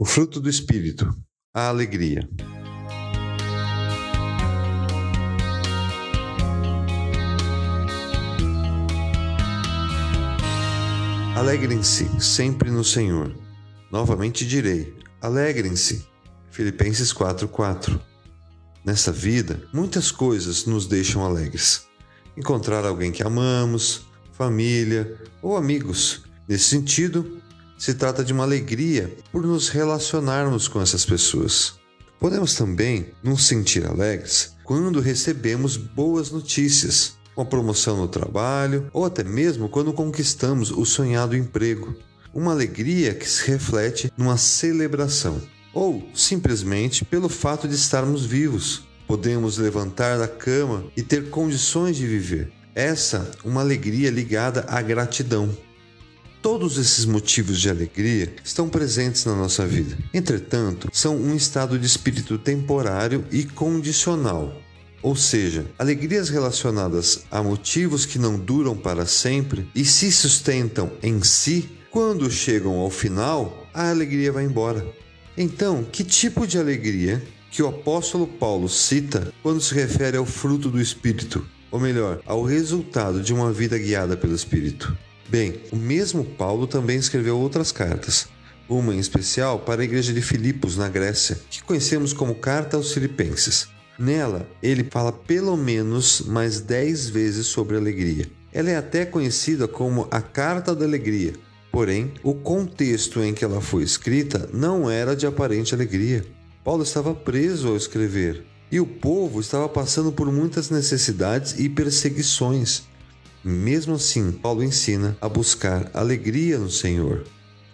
O 0.00 0.04
fruto 0.04 0.40
do 0.40 0.48
Espírito, 0.48 1.12
a 1.52 1.66
alegria. 1.66 2.20
Alegrem-se 11.34 12.08
sempre 12.20 12.70
no 12.70 12.84
Senhor. 12.84 13.36
Novamente 13.90 14.46
direi: 14.46 14.94
alegrem-se. 15.20 16.06
Filipenses 16.52 17.12
4:4. 17.12 18.00
Nessa 18.84 19.10
vida, 19.10 19.66
muitas 19.74 20.12
coisas 20.12 20.64
nos 20.64 20.86
deixam 20.86 21.26
alegres. 21.26 21.88
Encontrar 22.36 22.84
alguém 22.84 23.10
que 23.10 23.24
amamos, 23.24 24.06
família 24.32 25.20
ou 25.42 25.56
amigos. 25.56 26.22
Nesse 26.48 26.66
sentido, 26.66 27.42
se 27.78 27.94
trata 27.94 28.24
de 28.24 28.32
uma 28.32 28.42
alegria 28.42 29.16
por 29.30 29.46
nos 29.46 29.68
relacionarmos 29.68 30.66
com 30.66 30.82
essas 30.82 31.06
pessoas. 31.06 31.78
Podemos 32.18 32.54
também 32.54 33.12
nos 33.22 33.46
sentir 33.46 33.86
alegres 33.86 34.56
quando 34.64 35.00
recebemos 35.00 35.76
boas 35.76 36.30
notícias, 36.32 37.16
uma 37.36 37.46
promoção 37.46 37.96
no 37.96 38.08
trabalho 38.08 38.90
ou 38.92 39.04
até 39.04 39.22
mesmo 39.22 39.68
quando 39.68 39.92
conquistamos 39.92 40.70
o 40.72 40.84
sonhado 40.84 41.36
emprego. 41.36 41.94
Uma 42.34 42.52
alegria 42.52 43.14
que 43.14 43.28
se 43.28 43.48
reflete 43.48 44.12
numa 44.16 44.36
celebração 44.36 45.40
ou 45.72 46.08
simplesmente 46.12 47.04
pelo 47.04 47.28
fato 47.28 47.68
de 47.68 47.76
estarmos 47.76 48.26
vivos. 48.26 48.82
Podemos 49.06 49.56
levantar 49.56 50.18
da 50.18 50.28
cama 50.28 50.84
e 50.96 51.02
ter 51.02 51.30
condições 51.30 51.96
de 51.96 52.06
viver. 52.06 52.52
Essa 52.74 53.30
uma 53.44 53.60
alegria 53.60 54.10
ligada 54.10 54.66
à 54.68 54.82
gratidão. 54.82 55.48
Todos 56.40 56.78
esses 56.78 57.04
motivos 57.04 57.60
de 57.60 57.68
alegria 57.68 58.32
estão 58.44 58.68
presentes 58.68 59.24
na 59.24 59.34
nossa 59.34 59.66
vida. 59.66 59.98
Entretanto, 60.14 60.88
são 60.92 61.16
um 61.16 61.34
estado 61.34 61.76
de 61.76 61.84
espírito 61.84 62.38
temporário 62.38 63.24
e 63.32 63.42
condicional. 63.42 64.56
Ou 65.02 65.16
seja, 65.16 65.66
alegrias 65.76 66.28
relacionadas 66.28 67.24
a 67.30 67.42
motivos 67.42 68.06
que 68.06 68.20
não 68.20 68.38
duram 68.38 68.76
para 68.76 69.04
sempre 69.04 69.68
e 69.74 69.84
se 69.84 70.12
sustentam 70.12 70.92
em 71.02 71.22
si, 71.22 71.68
quando 71.90 72.30
chegam 72.30 72.78
ao 72.78 72.90
final, 72.90 73.66
a 73.74 73.90
alegria 73.90 74.30
vai 74.30 74.44
embora. 74.44 74.86
Então, 75.36 75.84
que 75.84 76.04
tipo 76.04 76.46
de 76.46 76.58
alegria 76.58 77.22
que 77.50 77.62
o 77.62 77.68
apóstolo 77.68 78.26
Paulo 78.26 78.68
cita 78.68 79.32
quando 79.42 79.60
se 79.60 79.74
refere 79.74 80.16
ao 80.16 80.26
fruto 80.26 80.70
do 80.70 80.80
Espírito, 80.80 81.44
ou 81.70 81.80
melhor, 81.80 82.20
ao 82.26 82.44
resultado 82.44 83.22
de 83.22 83.34
uma 83.34 83.52
vida 83.52 83.76
guiada 83.76 84.16
pelo 84.16 84.34
Espírito? 84.34 84.96
Bem, 85.28 85.60
o 85.70 85.76
mesmo 85.76 86.24
Paulo 86.24 86.66
também 86.66 86.96
escreveu 86.96 87.38
outras 87.38 87.70
cartas, 87.70 88.28
uma 88.66 88.94
em 88.94 88.98
especial 88.98 89.58
para 89.58 89.82
a 89.82 89.84
igreja 89.84 90.12
de 90.12 90.22
Filipos, 90.22 90.78
na 90.78 90.88
Grécia, 90.88 91.38
que 91.50 91.62
conhecemos 91.62 92.14
como 92.14 92.34
Carta 92.34 92.78
aos 92.78 92.92
Filipenses. 92.92 93.68
Nela, 93.98 94.48
ele 94.62 94.88
fala 94.90 95.12
pelo 95.12 95.54
menos 95.54 96.22
mais 96.22 96.60
dez 96.60 97.10
vezes 97.10 97.46
sobre 97.46 97.76
alegria. 97.76 98.26
Ela 98.52 98.70
é 98.70 98.76
até 98.76 99.04
conhecida 99.04 99.68
como 99.68 100.08
a 100.10 100.22
Carta 100.22 100.74
da 100.74 100.86
Alegria, 100.86 101.34
porém, 101.70 102.12
o 102.22 102.32
contexto 102.32 103.22
em 103.22 103.34
que 103.34 103.44
ela 103.44 103.60
foi 103.60 103.82
escrita 103.82 104.48
não 104.52 104.90
era 104.90 105.14
de 105.14 105.26
aparente 105.26 105.74
alegria. 105.74 106.24
Paulo 106.64 106.82
estava 106.82 107.14
preso 107.14 107.68
ao 107.68 107.76
escrever 107.76 108.44
e 108.72 108.80
o 108.80 108.86
povo 108.86 109.40
estava 109.40 109.68
passando 109.68 110.10
por 110.10 110.32
muitas 110.32 110.70
necessidades 110.70 111.58
e 111.58 111.68
perseguições. 111.68 112.84
Mesmo 113.44 113.94
assim, 113.94 114.32
Paulo 114.32 114.62
ensina 114.62 115.16
a 115.20 115.28
buscar 115.28 115.90
alegria 115.94 116.58
no 116.58 116.70
Senhor. 116.70 117.24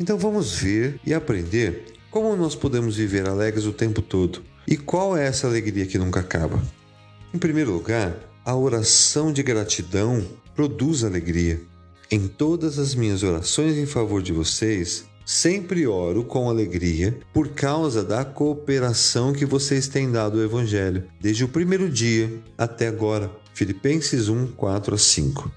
Então 0.00 0.16
vamos 0.16 0.54
ver 0.54 1.00
e 1.04 1.12
aprender 1.12 1.86
como 2.10 2.36
nós 2.36 2.54
podemos 2.54 2.96
viver 2.96 3.28
alegres 3.28 3.66
o 3.66 3.72
tempo 3.72 4.00
todo 4.00 4.42
e 4.66 4.76
qual 4.76 5.16
é 5.16 5.26
essa 5.26 5.46
alegria 5.46 5.86
que 5.86 5.98
nunca 5.98 6.20
acaba. 6.20 6.62
Em 7.34 7.38
primeiro 7.38 7.72
lugar, 7.72 8.16
a 8.44 8.54
oração 8.54 9.32
de 9.32 9.42
gratidão 9.42 10.24
produz 10.54 11.04
alegria. 11.04 11.60
Em 12.10 12.26
todas 12.26 12.78
as 12.78 12.94
minhas 12.94 13.22
orações 13.22 13.76
em 13.76 13.84
favor 13.84 14.22
de 14.22 14.32
vocês, 14.32 15.04
sempre 15.26 15.86
oro 15.86 16.24
com 16.24 16.48
alegria 16.48 17.18
por 17.34 17.48
causa 17.48 18.02
da 18.02 18.24
cooperação 18.24 19.32
que 19.34 19.44
vocês 19.44 19.88
têm 19.88 20.10
dado 20.10 20.38
ao 20.38 20.44
Evangelho, 20.44 21.04
desde 21.20 21.44
o 21.44 21.48
primeiro 21.48 21.90
dia 21.90 22.40
até 22.56 22.88
agora. 22.88 23.30
Filipenses 23.58 24.28
1, 24.28 24.52
4 24.52 24.94
a 24.94 24.98
5. 24.98 25.50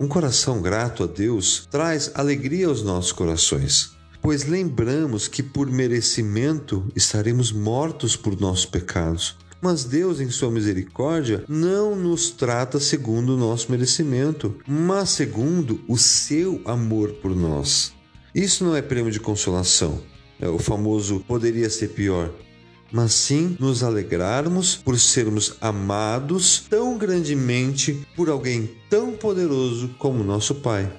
Um 0.00 0.08
coração 0.08 0.62
grato 0.62 1.04
a 1.04 1.06
Deus 1.06 1.68
traz 1.70 2.10
alegria 2.14 2.68
aos 2.68 2.82
nossos 2.82 3.12
corações, 3.12 3.90
pois 4.22 4.44
lembramos 4.46 5.28
que 5.28 5.42
por 5.42 5.70
merecimento 5.70 6.90
estaremos 6.96 7.52
mortos 7.52 8.16
por 8.16 8.40
nossos 8.40 8.64
pecados. 8.64 9.36
Mas 9.60 9.84
Deus, 9.84 10.18
em 10.18 10.30
Sua 10.30 10.50
misericórdia, 10.50 11.44
não 11.46 11.94
nos 11.94 12.30
trata 12.30 12.80
segundo 12.80 13.34
o 13.34 13.38
nosso 13.38 13.70
merecimento, 13.70 14.56
mas 14.66 15.10
segundo 15.10 15.78
o 15.86 15.98
seu 15.98 16.58
amor 16.64 17.12
por 17.20 17.36
nós. 17.36 17.92
Isso 18.34 18.64
não 18.64 18.74
é 18.74 18.80
prêmio 18.80 19.12
de 19.12 19.20
consolação, 19.20 20.00
é 20.40 20.48
o 20.48 20.58
famoso 20.58 21.20
poderia 21.28 21.68
ser 21.68 21.88
pior 21.88 22.32
mas 22.92 23.14
sim 23.14 23.56
nos 23.58 23.82
alegrarmos 23.82 24.76
por 24.76 24.98
sermos 25.00 25.56
amados 25.60 26.62
tão 26.68 26.98
grandemente 26.98 28.06
por 28.14 28.28
alguém 28.28 28.70
tão 28.90 29.12
poderoso 29.12 29.88
como 29.98 30.22
nosso 30.22 30.56
Pai. 30.56 30.92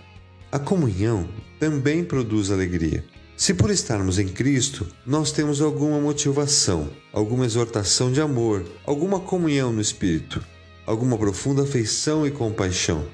A 0.51 0.57
comunhão 0.57 1.29
também 1.59 2.03
produz 2.03 2.49
alegria. 2.49 3.05
Se 3.37 3.53
por 3.53 3.69
estarmos 3.69 4.17
em 4.17 4.27
Cristo, 4.27 4.87
nós 5.05 5.31
temos 5.31 5.61
alguma 5.61 5.99
motivação, 5.99 6.89
alguma 7.11 7.45
exortação 7.45 8.11
de 8.11 8.21
amor, 8.21 8.65
alguma 8.85 9.19
comunhão 9.19 9.71
no 9.71 9.81
Espírito, 9.81 10.43
alguma 10.85 11.17
profunda 11.17 11.63
afeição 11.63 12.25
e 12.25 12.31
compaixão. 12.31 13.05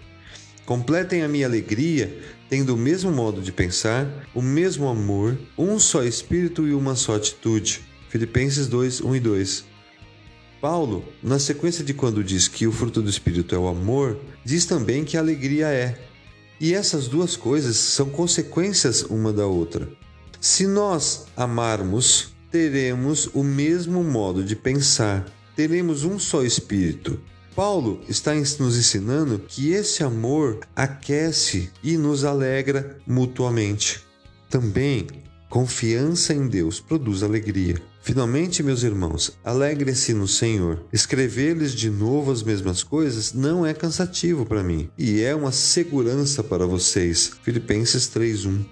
Completem 0.65 1.23
a 1.23 1.27
minha 1.27 1.47
alegria 1.47 2.17
tendo 2.49 2.73
o 2.73 2.77
mesmo 2.77 3.11
modo 3.11 3.41
de 3.41 3.51
pensar, 3.51 4.07
o 4.33 4.41
mesmo 4.41 4.87
amor, 4.87 5.37
um 5.57 5.79
só 5.79 6.03
Espírito 6.03 6.67
e 6.67 6.73
uma 6.73 6.95
só 6.95 7.15
atitude 7.15 7.88
Filipenses 8.09 8.67
2, 8.67 9.01
1 9.01 9.15
e 9.15 9.19
2. 9.19 9.65
Paulo, 10.59 11.05
na 11.23 11.39
sequência 11.39 11.83
de 11.83 11.93
quando 11.93 12.23
diz 12.23 12.47
que 12.47 12.67
o 12.67 12.71
fruto 12.71 13.01
do 13.01 13.09
Espírito 13.09 13.55
é 13.55 13.57
o 13.57 13.67
amor, 13.67 14.19
diz 14.43 14.65
também 14.65 15.05
que 15.05 15.15
a 15.15 15.21
alegria 15.21 15.67
é. 15.67 15.97
E 16.59 16.73
essas 16.73 17.07
duas 17.07 17.37
coisas 17.37 17.77
são 17.77 18.09
consequências 18.09 19.03
uma 19.03 19.31
da 19.31 19.45
outra. 19.45 19.87
Se 20.41 20.67
nós 20.67 21.27
amarmos, 21.37 22.33
teremos 22.51 23.29
o 23.33 23.43
mesmo 23.43 24.03
modo 24.03 24.43
de 24.43 24.55
pensar, 24.55 25.25
teremos 25.55 26.03
um 26.03 26.19
só 26.19 26.43
espírito. 26.43 27.21
Paulo 27.55 28.01
está 28.09 28.33
nos 28.33 28.77
ensinando 28.77 29.39
que 29.47 29.71
esse 29.71 30.03
amor 30.03 30.59
aquece 30.75 31.69
e 31.83 31.95
nos 31.95 32.23
alegra 32.23 32.97
mutuamente. 33.05 34.01
Também, 34.49 35.07
confiança 35.49 36.33
em 36.33 36.47
Deus 36.47 36.79
produz 36.79 37.21
alegria. 37.21 37.88
Finalmente, 38.01 38.63
meus 38.63 38.83
irmãos, 38.83 39.37
alegre-se 39.43 40.13
no 40.13 40.27
Senhor. 40.27 40.85
Escrever-lhes 40.91 41.73
de 41.73 41.89
novo 41.89 42.31
as 42.31 42.41
mesmas 42.41 42.81
coisas 42.81 43.33
não 43.33 43.65
é 43.65 43.73
cansativo 43.73 44.45
para 44.45 44.63
mim 44.63 44.89
e 44.97 45.21
é 45.21 45.35
uma 45.35 45.51
segurança 45.51 46.43
para 46.43 46.65
vocês. 46.65 47.31
Filipenses 47.43 48.07
3:1. 48.07 48.65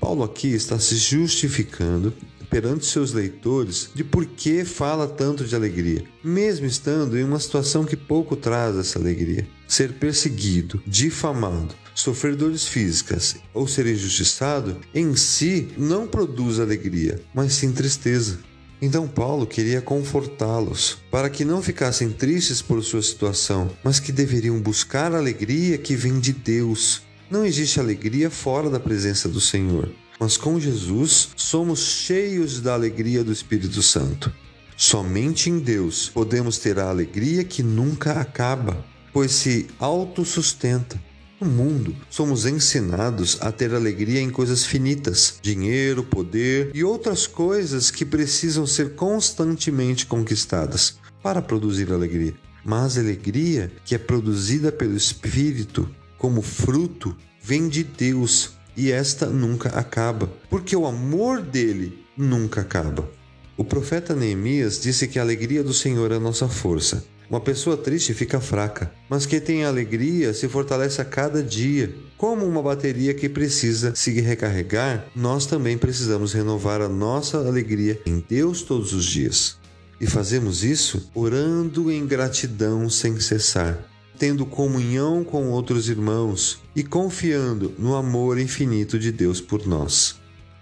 Paulo 0.00 0.22
aqui 0.24 0.48
está 0.48 0.78
se 0.78 0.96
justificando 0.96 2.12
perante 2.50 2.86
seus 2.86 3.12
leitores 3.12 3.90
de 3.94 4.02
por 4.02 4.26
que 4.26 4.64
fala 4.64 5.06
tanto 5.06 5.44
de 5.44 5.54
alegria, 5.54 6.04
mesmo 6.24 6.66
estando 6.66 7.18
em 7.18 7.24
uma 7.24 7.38
situação 7.38 7.84
que 7.84 7.96
pouco 7.96 8.36
traz 8.36 8.76
essa 8.76 8.98
alegria. 8.98 9.46
Ser 9.68 9.92
perseguido, 9.92 10.82
difamado, 10.86 11.74
sofrer 11.94 12.34
dores 12.34 12.66
físicas 12.66 13.36
ou 13.52 13.68
ser 13.68 13.86
injustiçado 13.86 14.80
em 14.94 15.14
si 15.14 15.68
não 15.76 16.08
produz 16.08 16.58
alegria, 16.58 17.20
mas 17.34 17.52
sim 17.52 17.70
tristeza. 17.70 18.40
Então 18.80 19.06
Paulo 19.08 19.46
queria 19.46 19.82
confortá-los, 19.82 20.98
para 21.10 21.28
que 21.28 21.44
não 21.44 21.60
ficassem 21.60 22.10
tristes 22.10 22.62
por 22.62 22.82
sua 22.82 23.02
situação, 23.02 23.68
mas 23.82 24.00
que 24.00 24.12
deveriam 24.12 24.60
buscar 24.60 25.12
a 25.14 25.18
alegria 25.18 25.76
que 25.76 25.96
vem 25.96 26.18
de 26.18 26.32
Deus. 26.32 27.02
Não 27.30 27.44
existe 27.44 27.78
alegria 27.78 28.30
fora 28.30 28.70
da 28.70 28.80
presença 28.80 29.28
do 29.28 29.40
Senhor, 29.40 29.90
mas 30.18 30.36
com 30.36 30.58
Jesus 30.58 31.28
somos 31.36 31.80
cheios 31.80 32.60
da 32.60 32.72
alegria 32.72 33.22
do 33.22 33.32
Espírito 33.32 33.82
Santo. 33.82 34.32
Somente 34.76 35.50
em 35.50 35.58
Deus 35.58 36.08
podemos 36.08 36.56
ter 36.56 36.78
a 36.78 36.88
alegria 36.88 37.42
que 37.42 37.64
nunca 37.64 38.12
acaba, 38.12 38.84
pois 39.18 39.32
se 39.32 39.66
autossustenta 39.80 40.96
no 41.40 41.48
mundo, 41.48 41.92
somos 42.08 42.46
ensinados 42.46 43.36
a 43.40 43.50
ter 43.50 43.74
alegria 43.74 44.20
em 44.20 44.30
coisas 44.30 44.64
finitas, 44.64 45.40
dinheiro, 45.42 46.04
poder 46.04 46.70
e 46.72 46.84
outras 46.84 47.26
coisas 47.26 47.90
que 47.90 48.04
precisam 48.04 48.64
ser 48.64 48.94
constantemente 48.94 50.06
conquistadas 50.06 51.00
para 51.20 51.42
produzir 51.42 51.92
alegria. 51.92 52.32
Mas 52.64 52.96
a 52.96 53.00
alegria 53.00 53.72
que 53.84 53.92
é 53.92 53.98
produzida 53.98 54.70
pelo 54.70 54.96
Espírito 54.96 55.90
como 56.16 56.40
fruto 56.40 57.16
vem 57.42 57.68
de 57.68 57.82
Deus 57.82 58.50
e 58.76 58.92
esta 58.92 59.26
nunca 59.26 59.70
acaba, 59.70 60.32
porque 60.48 60.76
o 60.76 60.86
amor 60.86 61.42
dele 61.42 62.04
nunca 62.16 62.60
acaba. 62.60 63.10
O 63.56 63.64
profeta 63.64 64.14
Neemias 64.14 64.80
disse 64.80 65.08
que 65.08 65.18
a 65.18 65.22
alegria 65.22 65.64
do 65.64 65.74
Senhor 65.74 66.12
é 66.12 66.14
a 66.14 66.20
nossa 66.20 66.46
força. 66.46 67.04
Uma 67.30 67.40
pessoa 67.40 67.76
triste 67.76 68.14
fica 68.14 68.40
fraca, 68.40 68.90
mas 69.06 69.26
quem 69.26 69.38
tem 69.38 69.62
alegria 69.62 70.32
se 70.32 70.48
fortalece 70.48 71.00
a 71.02 71.04
cada 71.04 71.42
dia. 71.42 71.94
Como 72.16 72.46
uma 72.46 72.62
bateria 72.62 73.12
que 73.12 73.28
precisa 73.28 73.94
se 73.94 74.18
recarregar, 74.20 75.06
nós 75.14 75.44
também 75.44 75.76
precisamos 75.76 76.32
renovar 76.32 76.80
a 76.80 76.88
nossa 76.88 77.36
alegria 77.36 78.00
em 78.06 78.24
Deus 78.26 78.62
todos 78.62 78.94
os 78.94 79.04
dias. 79.04 79.58
E 80.00 80.06
fazemos 80.06 80.64
isso 80.64 81.10
orando 81.14 81.92
em 81.92 82.06
gratidão 82.06 82.88
sem 82.88 83.20
cessar, 83.20 83.78
tendo 84.18 84.46
comunhão 84.46 85.22
com 85.22 85.50
outros 85.50 85.90
irmãos 85.90 86.62
e 86.74 86.82
confiando 86.82 87.74
no 87.78 87.94
amor 87.94 88.38
infinito 88.38 88.98
de 88.98 89.12
Deus 89.12 89.38
por 89.38 89.66
nós. 89.66 90.16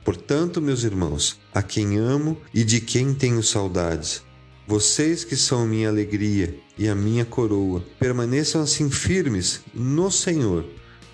Portanto, 0.05 0.61
meus 0.61 0.83
irmãos, 0.83 1.39
a 1.55 1.63
quem 1.63 1.97
amo 1.97 2.37
e 2.53 2.65
de 2.65 2.81
quem 2.81 3.13
tenho 3.13 3.43
saudades, 3.43 4.23
vocês 4.67 5.25
que 5.25 5.37
são 5.37 5.67
minha 5.67 5.89
alegria 5.89 6.59
e 6.77 6.89
a 6.89 6.95
minha 6.95 7.25
coroa, 7.25 7.83
permaneçam 7.99 8.63
assim 8.63 8.91
firmes 8.91 9.61
no 9.73 10.11
Senhor, 10.11 10.65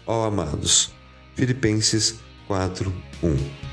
ó 0.07 0.25
amados. 0.27 0.91
Filipenses 1.35 2.17
4, 2.47 2.93
1 3.23 3.72